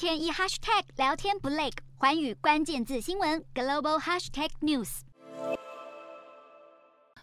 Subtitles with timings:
[0.00, 5.00] 天一 hashtag 聊天不累，寰宇关键字新闻 global hashtag news。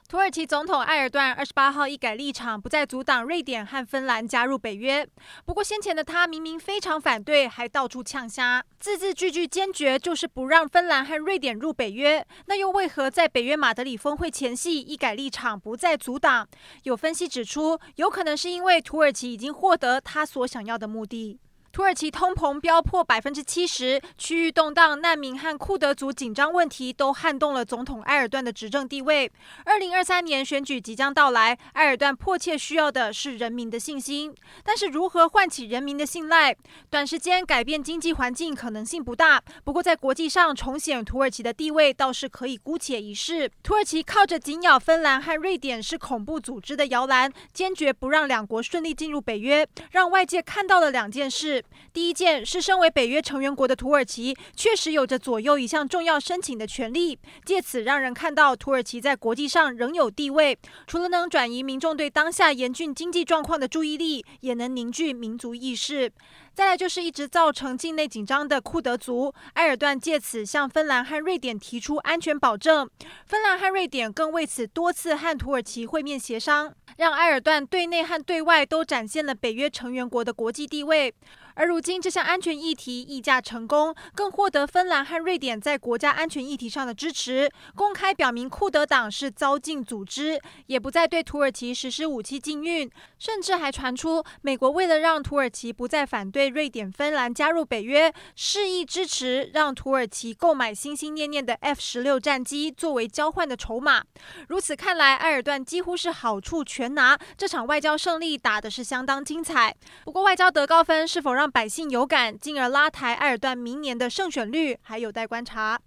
[0.07, 5.09] 土耳其总统埃尔段二十八号一改立场，不再阻挡瑞典和芬兰加入北约。
[5.43, 12.23] 不过先前的他明明非常反对，还到处呛虾，字字句句坚决，就是不让芬兰和瑞典入北约。
[12.45, 16.47] 那又为何在北约马德里峰会前夕一改立场，不再阻挡？
[16.83, 21.39] 有分析指出，有可能是因为土耳其已经获得他所想要的目的。
[21.71, 29.31] 土耳其通膨飙破百分之七十，区域动荡、难民和库德族紧张问题都撼动了总统埃尔段的执政地位。
[29.63, 34.33] 二零二三年选举即将到来，埃尔段迫切需要的是人民的信心。
[34.63, 36.55] 但是如何唤起人民的信赖？
[36.89, 43.51] 短时间改变经济环境可能性不大，不过在国际上重显土耳其的地位倒是可以姑且一试。
[43.61, 51.63] 土耳其靠着紧咬芬兰和瑞典是恐怖组织的摇篮，坚决不让两国顺利进入北约，让外界看到了两件事。
[51.93, 60.57] 第一件是，身为北约成员国的土耳其，确实有着左右一项重要申请的权利，借此让人看到土耳其在国际上仍有地位。
[60.85, 66.11] 除了能转移民众对当下严峻经济状况的注意力，也能凝聚民族意识。
[66.53, 72.89] 再来就是一直造成境内紧张的库德族，埃尔段借此向芬兰和瑞典提出安全保证，
[73.27, 81.13] 芬兰和瑞典更为此多次和土耳其会面协商，让埃尔段对内和对外都展现了北约成员国的国际地位。
[81.57, 104.03] 而如今这项安全议题议价成功，更获得芬兰和瑞典在国家安全议题上的支持，公开表明库德党是遭禁组织，也不再对土耳其实施武器禁运，甚至还传出美国为了让土耳其不再反对瑞典、芬兰加入北约，示意支持让土耳其购买心心念念的 F 十六战机作为交换的筹码。
[104.49, 109.75] 如此看来，埃尔段几乎是好处全拿，这场外交胜利打的是相当精彩。
[110.05, 115.79] 不过外交得高分是否让让百姓有感，进而拉抬埃尔段明年的胜选率，还有待观察。